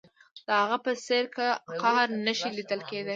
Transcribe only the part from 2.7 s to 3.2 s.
کیدې